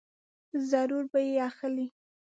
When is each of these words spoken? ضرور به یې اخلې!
ضرور 0.69 1.03
به 1.11 1.19
یې 1.27 1.35
اخلې! 1.49 1.87